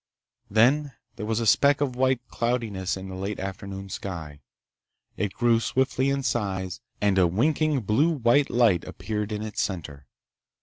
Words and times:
Then 0.49 0.93
there 1.15 1.27
was 1.27 1.39
a 1.39 1.45
speck 1.45 1.79
of 1.79 1.95
white 1.95 2.27
cloudiness 2.27 2.97
in 2.97 3.07
the 3.07 3.13
late 3.13 3.39
afternoon 3.39 3.87
sky. 3.89 4.41
It 5.15 5.31
grew 5.31 5.59
swiftly 5.59 6.09
in 6.09 6.23
size, 6.23 6.81
and 6.99 7.19
a 7.19 7.27
winking 7.27 7.81
blue 7.81 8.09
white 8.09 8.49
light 8.49 8.83
appeared 8.83 9.31
in 9.31 9.43
its 9.43 9.61
center. 9.61 10.07